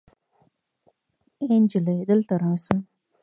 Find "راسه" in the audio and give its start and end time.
2.41-2.73